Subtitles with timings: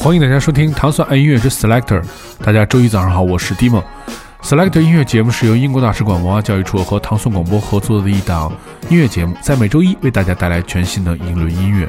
[0.00, 2.00] 欢迎大家收听糖蒜爱音乐之 Selector。
[2.44, 3.82] 大家周一早上好，我是 Dimo。
[4.40, 8.52] Selector 音乐节目是由英国大使馆文化教育处和糖蒜广播合作的一档
[8.88, 11.88] 音乐节目，在每周一为大家带来全新的英伦音乐。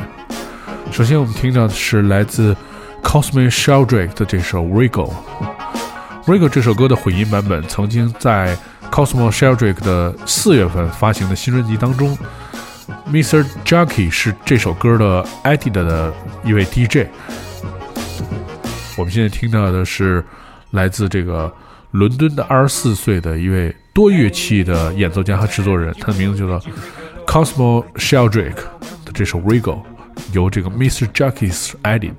[0.91, 2.57] 首先，我们听到的是来自
[3.03, 4.89] Cosmic Sheldrake 的这首《Regal》。
[6.25, 8.57] 《Regal》这首歌的混音版本曾经在
[8.89, 12.17] Cosmo Sheldrake 的四月份发行的新专辑当中。
[13.07, 13.45] Mr.
[13.63, 16.11] Jackie 是这首歌的 edit 的
[16.43, 17.07] 一位 DJ。
[18.99, 20.21] 我们现在听到的是
[20.71, 21.49] 来自这个
[21.91, 26.61] 伦敦的二十四岁的一位多乐器的演奏家和制作人，他的名字叫做
[27.25, 28.55] Cosmo Sheldrake
[29.05, 29.61] 的这首《Regal》，
[30.33, 31.07] 由这个 Mr.
[31.13, 31.49] Jackie
[31.83, 32.11] edit。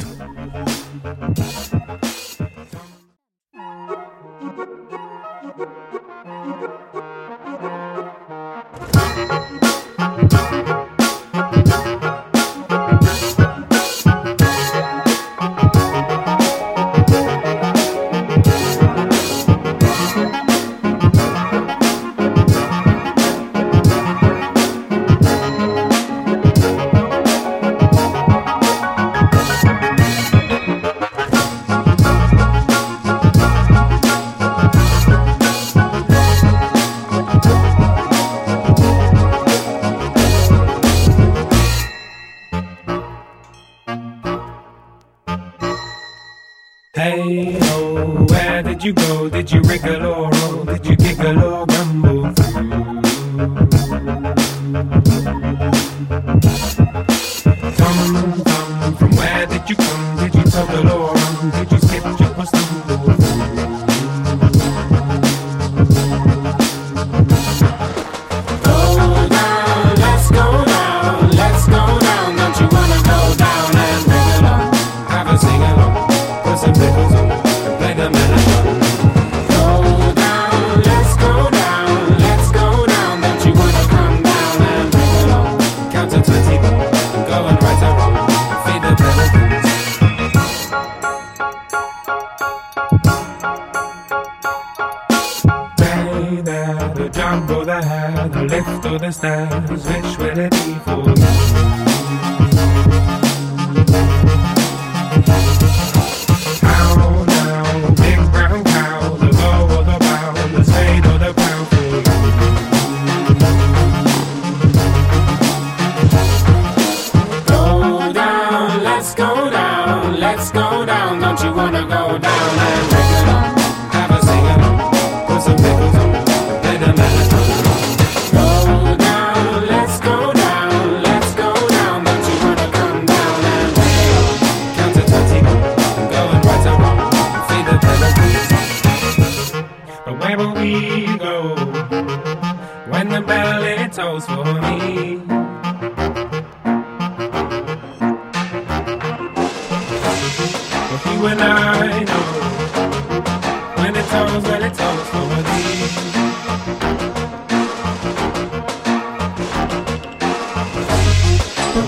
[47.31, 49.29] Ho, where did you go?
[49.29, 50.65] Did you wriggle or roll?
[50.65, 51.70] Did you giggle or
[99.87, 101.90] which will it be for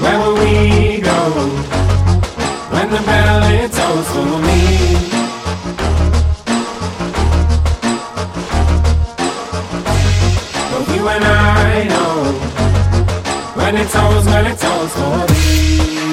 [0.01, 1.21] where will we go
[2.73, 4.61] when the bell it tolls for me?
[10.71, 12.33] But you and I know
[13.57, 16.12] when it tolls, when it tolls for thee.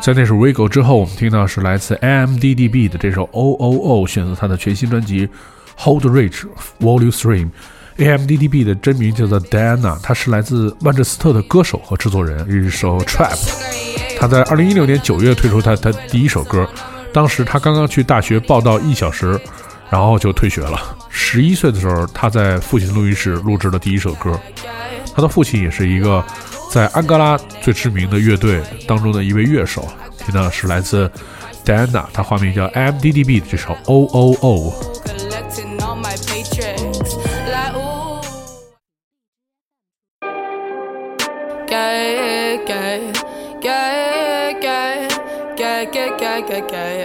[0.00, 5.28] 在那首《Wiggle》之后，我们听到是来自 AMDDB 的这首《O O O》，选择他的全新专辑
[5.78, 6.44] 《Hold Rich
[6.80, 7.46] Volume Three》。
[7.98, 13.38] AMDDB 的真名叫做 Diana，他是来自曼彻斯特的歌手和制作人，一首 Trap。
[14.18, 16.68] 他在二零一六年九月推出他他第一首歌，
[17.12, 19.38] 当时他刚刚去大学报道一小时，
[19.88, 20.96] 然后就退学了。
[21.14, 24.40] 十一岁的时候，他在父亲录音室录制了第一首歌。
[25.14, 26.24] 他的父亲也是一个
[26.70, 29.86] 在安哥拉最知名的乐队当中的一位乐手，
[30.18, 31.10] 听到的是来自
[31.64, 34.72] Diana，他化名叫 M D D B 的这首 O O O。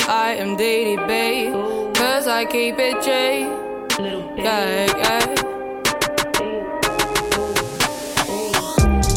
[0.09, 1.51] I am Diddy Bay,
[1.93, 3.66] cause I keep it J.
[3.97, 4.03] J.
[4.35, 5.25] Gay, gay.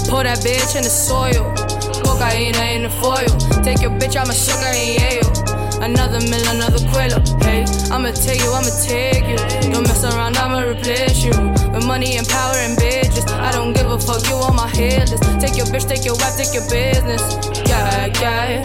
[0.09, 1.53] Pour that bitch in the soil.
[2.01, 3.29] Cocaine in the foil.
[3.63, 5.85] Take your bitch, I'm a sugar in Yale.
[5.85, 7.21] Another mill, another quilla.
[7.45, 9.37] Hey, I'ma take you, I'ma take you.
[9.71, 11.37] Don't mess around, I'ma replace you.
[11.77, 13.29] With money and power and bitches.
[13.29, 15.25] I don't give a fuck, you on my hit list.
[15.41, 17.21] Take your bitch, take your wife, take your business.
[17.69, 18.65] Yeah, yeah.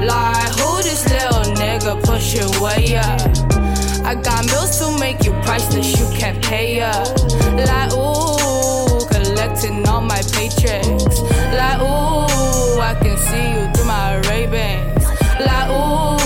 [0.00, 3.47] Like, who this little nigga push your way up?
[4.08, 7.06] I got bills to make you priceless, you can't pay up.
[7.68, 11.20] Like, ooh, collecting all my paychecks.
[11.52, 15.04] Like, ooh, I can see you through my Ray-Bans.
[15.44, 16.16] Like, ooh,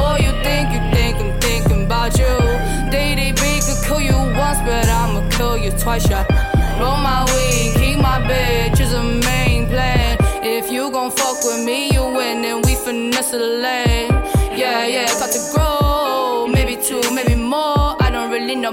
[0.00, 2.24] oh, you think you think I'm thinking about you.
[2.88, 6.24] DDB could kill you once, but I'ma kill you twice, yeah.
[6.80, 10.16] Roll my weed, keep my bitch is a main plan.
[10.42, 14.10] If you gon' fuck with me, you win, and we finesse the lane.
[14.56, 15.65] Yeah, yeah, got to grow,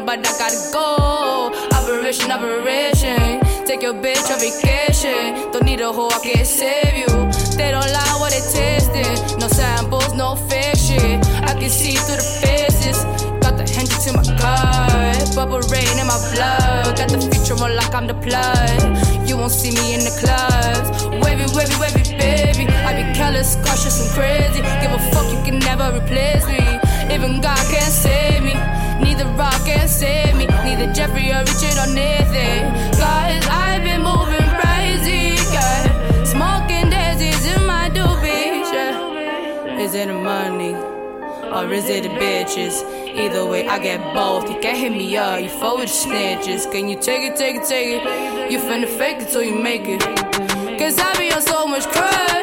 [0.02, 1.54] but I gotta go.
[1.78, 3.40] Operation, operation.
[3.66, 5.52] Take your bitch on vacation.
[5.52, 7.14] Don't need a hoe, I can't save you.
[7.56, 9.38] They don't lie what they tasting.
[9.38, 10.36] No samples, no
[10.76, 11.22] shit.
[11.46, 13.04] I can see through the faces.
[13.46, 15.36] Got the Hendrix to my gut.
[15.36, 16.98] Bubble rain in my blood.
[16.98, 19.30] Got the future on like I'm the plug.
[19.30, 21.06] You won't see me in the clubs.
[21.22, 22.66] Wavy, wavy, wavy, baby.
[22.66, 24.62] I be careless, cautious, and crazy.
[24.82, 26.62] Give a fuck, you can never replace me.
[27.14, 28.58] Even God can't save me.
[29.02, 30.46] Neither rock can save me.
[30.46, 32.74] Neither Jeffrey or Richard or Nathan.
[32.92, 35.36] Cause I've been moving crazy.
[35.52, 36.24] Yeah.
[36.24, 38.72] Smoking daisies in my doobies.
[38.74, 39.80] Yeah.
[39.80, 40.76] Is it the money?
[41.54, 42.82] Or is it the bitches?
[43.16, 44.50] Either way, I get both.
[44.50, 46.72] You can't hit me up, you fuck with snitches.
[46.72, 48.52] Can you take it, take it, take it?
[48.52, 50.02] You finna fake it till you make it.
[50.80, 52.43] Cause I be on so much crud,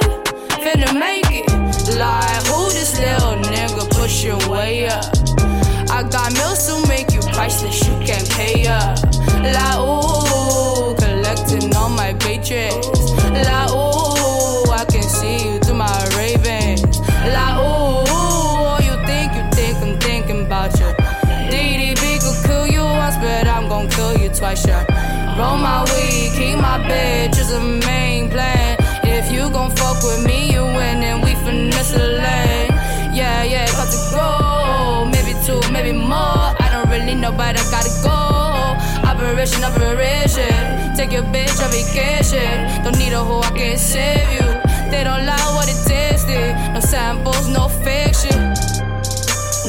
[39.51, 40.97] Operation, operation.
[40.97, 42.85] Take your bitch on vacation.
[42.85, 44.47] Don't need a hoe, I can save you.
[44.91, 46.55] They don't lie what it tasted.
[46.73, 48.55] No samples, no fiction.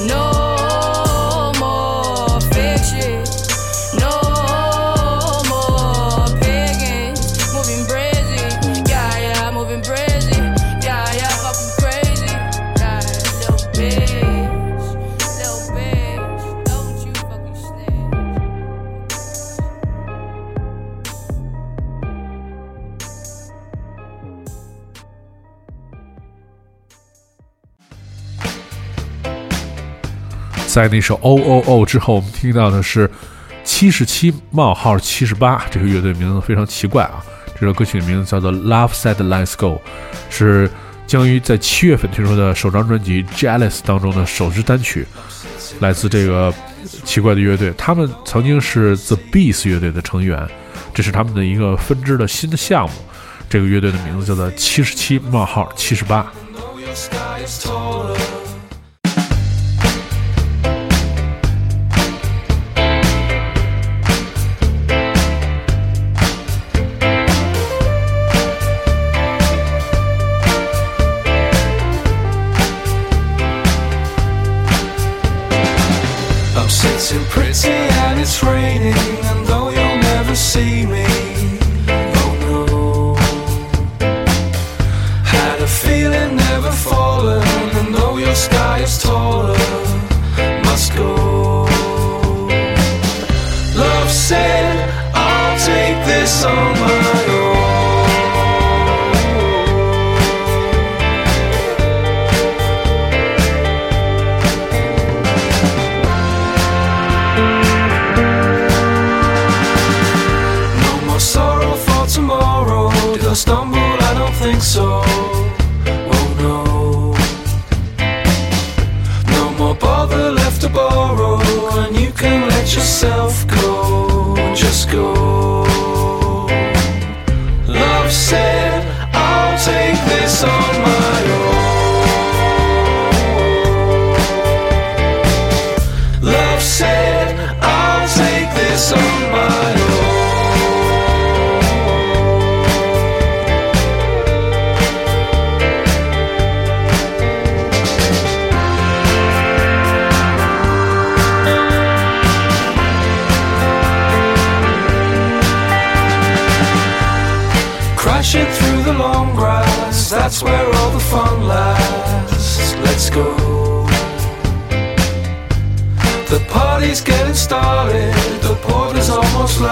[0.08, 0.51] No
[30.74, 33.10] 在那首 O O O 之后，我们听到的是
[33.66, 37.22] 七十七冒号七十八这个乐队名字非常奇怪啊。
[37.60, 39.68] 这首歌曲的名字叫做《Love Said Let's Go》，
[40.30, 40.72] 是
[41.06, 45.06] 将于在七月份推出的首张专辑《Jealous》当中的首支单曲，
[45.82, 46.54] 来自这个
[47.04, 47.74] 奇怪的乐队。
[47.78, 50.48] 他们曾经是 The Bees 乐队的成员，
[50.94, 52.96] 这是他们的一个分支的新的项目。
[53.50, 56.32] 这个乐队的名字叫做七十七冒号七十八。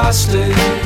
[0.09, 0.78] I stay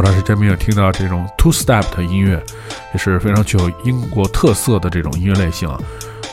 [0.00, 2.42] 好长时间没有听到这种 two step 的音乐，
[2.94, 5.78] 也是非常具有英国特色的这种音乐类型啊。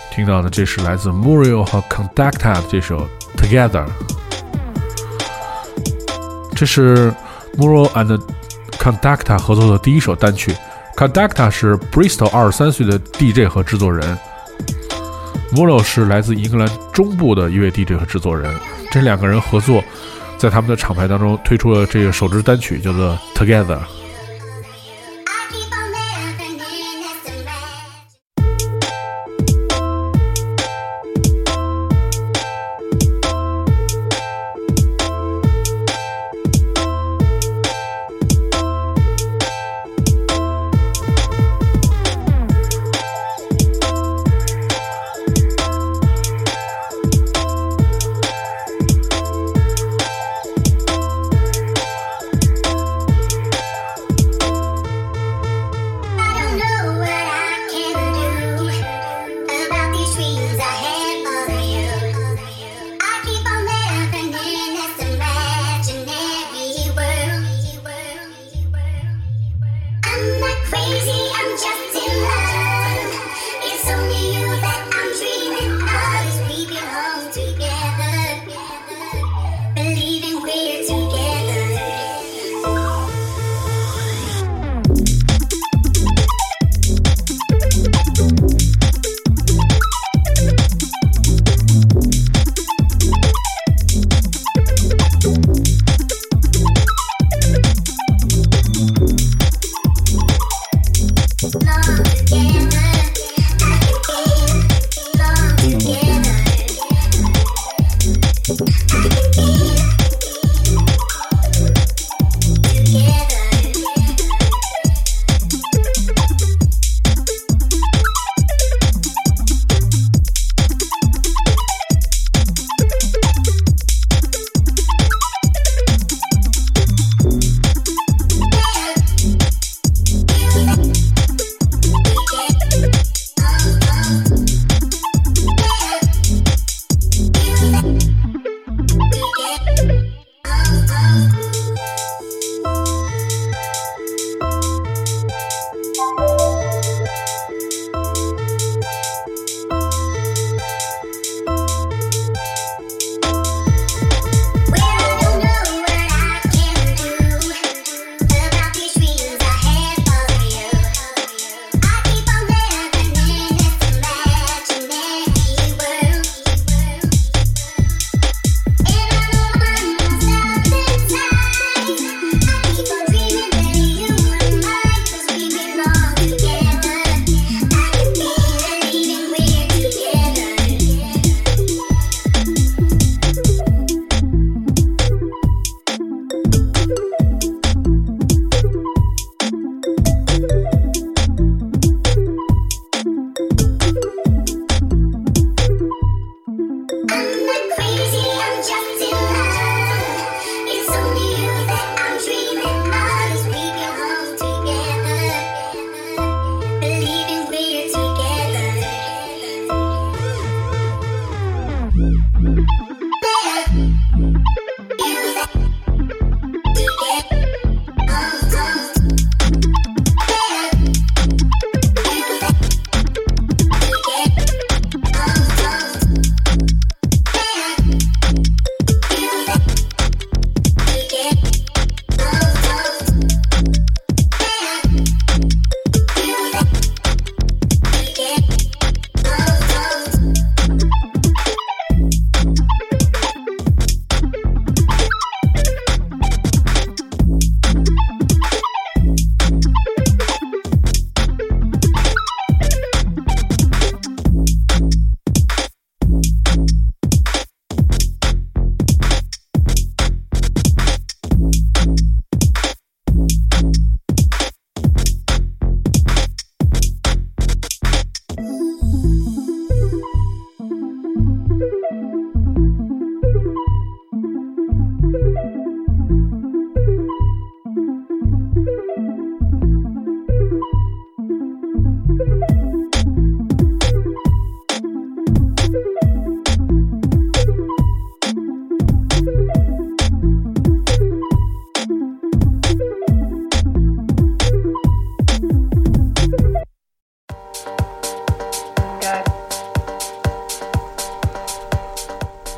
[0.10, 3.06] 听到的这是来自 Muriel 和 Conducta 的这首
[3.36, 3.86] Together，
[6.56, 7.14] 这是
[7.58, 8.22] Muriel and
[8.80, 10.56] Conducta 合作的第一首单曲。
[10.96, 14.18] Conducta 是 Bristol 二十三岁的 DJ 和制作人
[15.54, 18.50] ，Muriel 是来自英格兰中部的一位 DJ 和制作人。
[18.90, 19.84] 这两个人合作，
[20.38, 23.80] 在他们的厂牌当中推出了这个首支单曲，叫做 Together。
[101.98, 102.06] Long
[105.58, 106.38] together,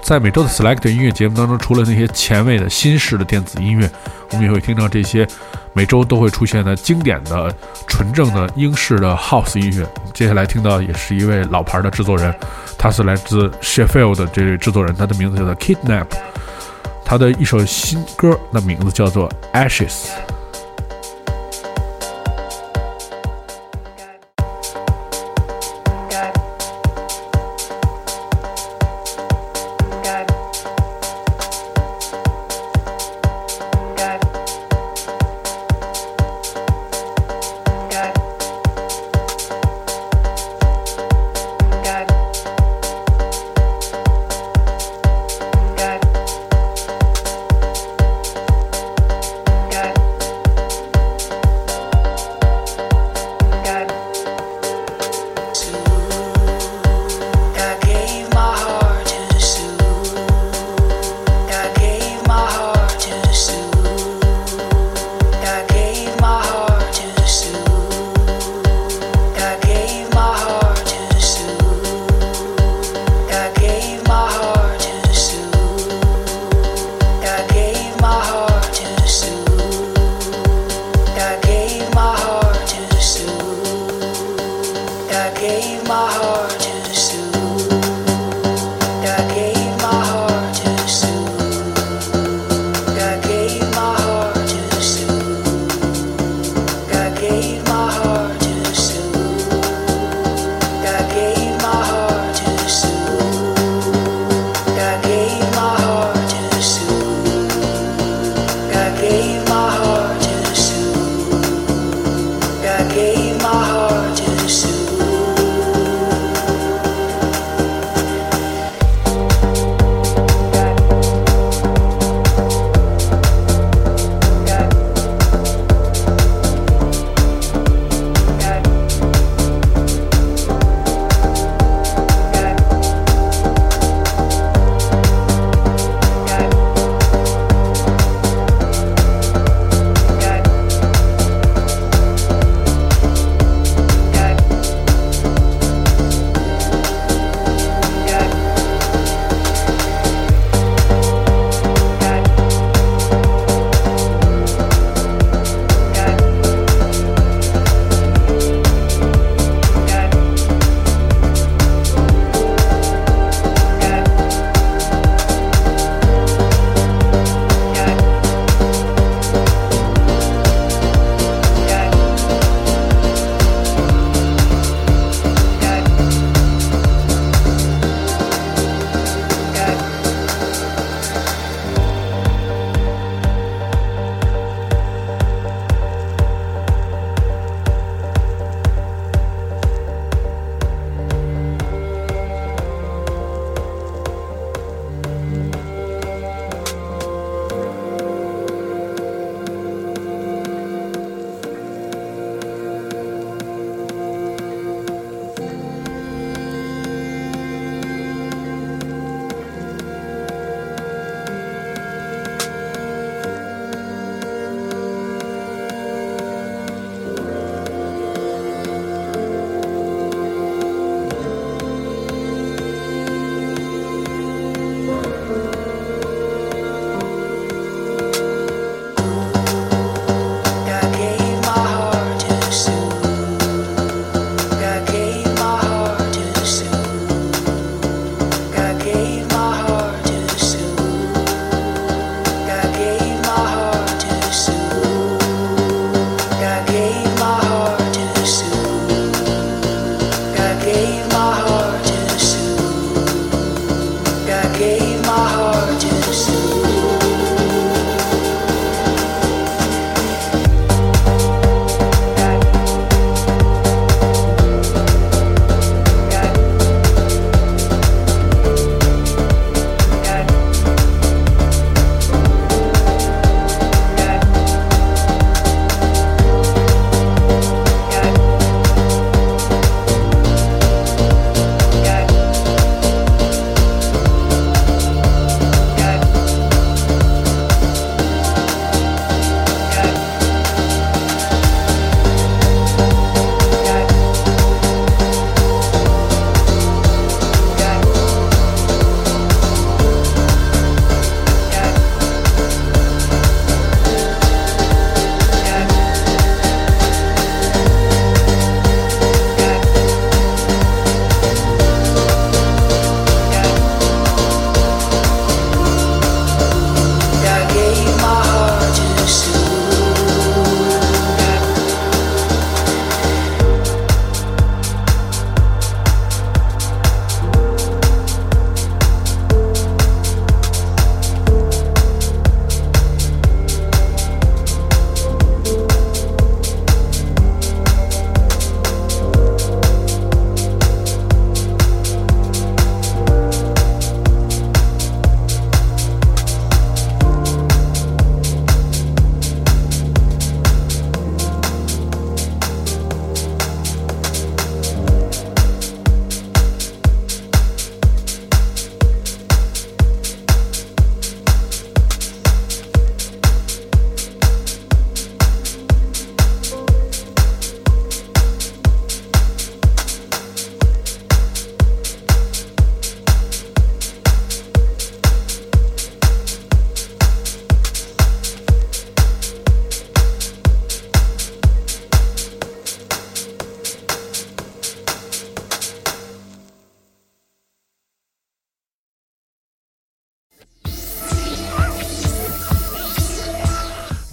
[0.10, 3.88] 在每周的 Select 音乐节目当中，除了那些前卫的新式的电子音乐，
[4.32, 5.28] 我们也会听到这些
[5.72, 7.54] 每周都会出现的经典的
[7.86, 9.88] 纯正的英式的 House 音乐。
[10.12, 12.34] 接下来听到也是一位老牌的制作人，
[12.76, 16.08] 他是来自 Sheffield 的这位制作人，他的名字叫做 Kidnap，
[17.06, 20.08] 他的一首新歌的名字叫做 Ashes。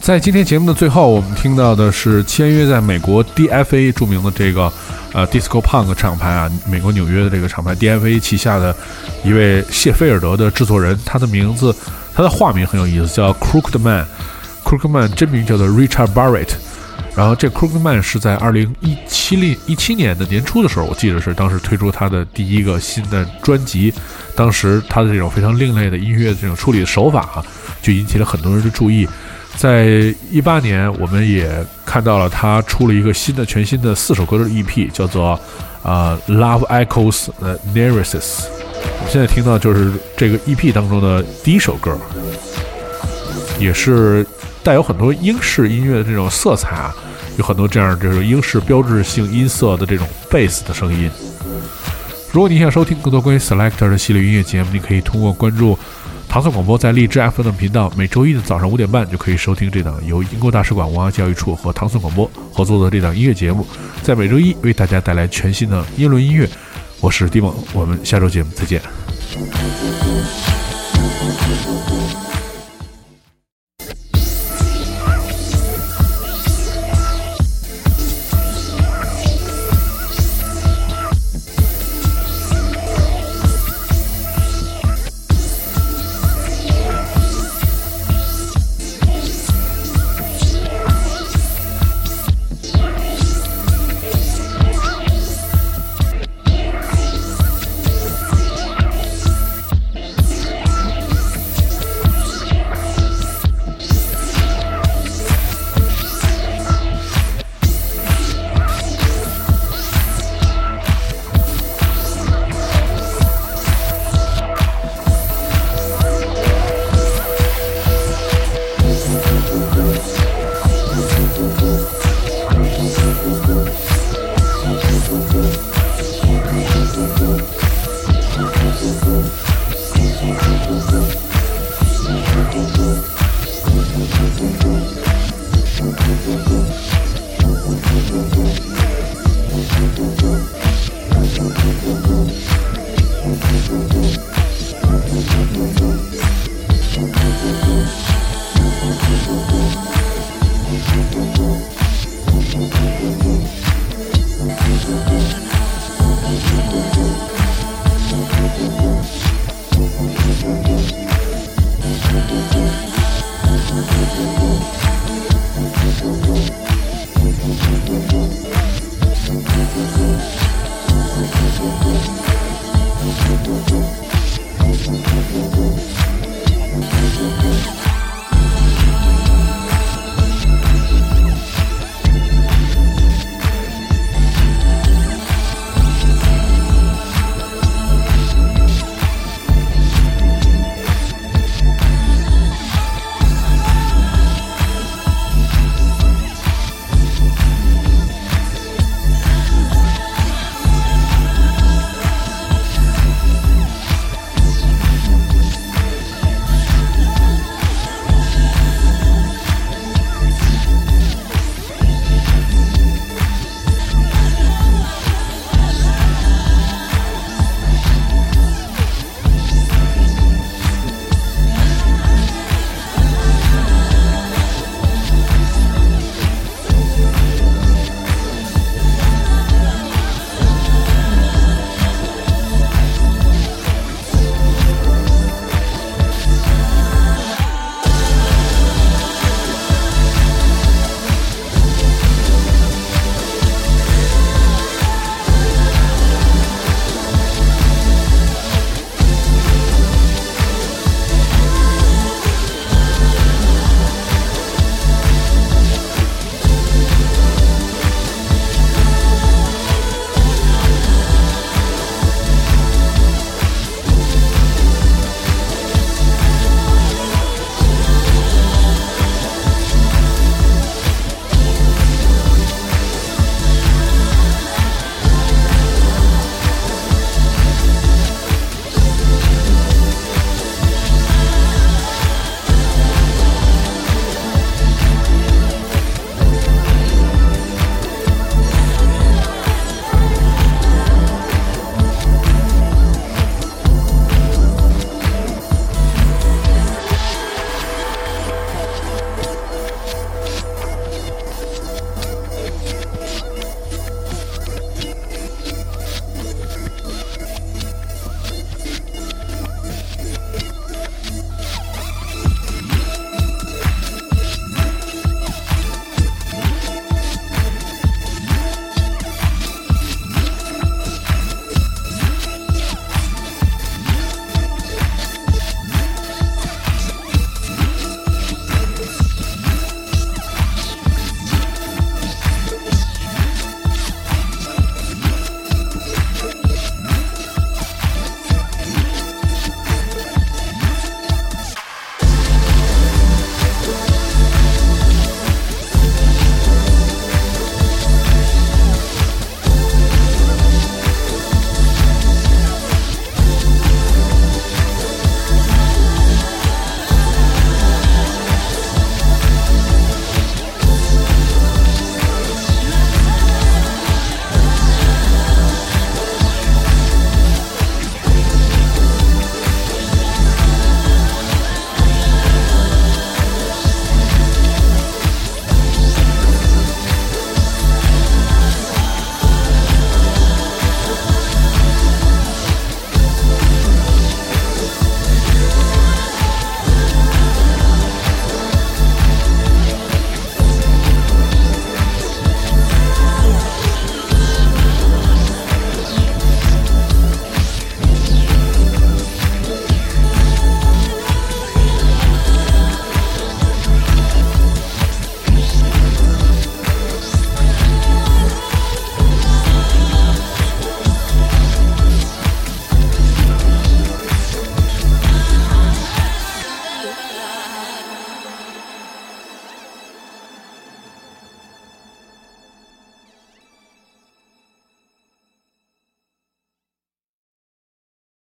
[0.07, 4.73] 在今天节目的最后，我们听到的是签约在美国 DFA 著名的这个
[5.13, 8.73] 呃 Disco Punk 厂牌啊，美国纽约的这个厂牌 DFA 旗下的
[9.25, 11.75] 一位谢菲尔德的制作人，他的名字，
[12.15, 14.07] 他的化名很有意思，叫 Crooked Man。
[14.65, 16.51] Crooked Man 真名叫做 Richard Barrett。
[17.17, 23.93] 然后这 Crooked Man 是在二零一七零一七年的年初的时候，我记得是当时推出他的第一个新的专辑，
[24.37, 27.45] 当时他的这种非常另类的音乐的这种处理的手法啊，
[27.83, 29.09] 就引起了很多人的注意。
[29.57, 31.51] 在一八年，我们也
[31.85, 35.41] 看到了他出了一个新的、全新的四首歌的 EP，叫做
[35.83, 37.29] 呃《Love Echoes
[37.75, 38.21] Neresis》。
[38.49, 41.99] 我们现在听到就是这个 EP 当中的第一首歌，
[43.59, 44.27] 也是
[44.63, 46.95] 带有很多英式音乐的这种色彩啊，
[47.39, 51.11] 有很多这样这种英式标志性音色的这种贝斯的声音。
[52.31, 55.79] 如果你想收听更多关于 Selector 的系列音乐节目，你可以通过关注
[56.37, 63.67] 唐宋广播在荔枝 FM 频道，每周一的早上五点半就可以收听这档由英国大使馆文化教育处和唐宋广播合作的这档音乐节目，
[64.03, 66.47] 在每周一为大家带来全新的英伦音乐。
[67.01, 68.83] 我是蒂蒙，我们下周节目再见。
[72.29, 72.36] Thank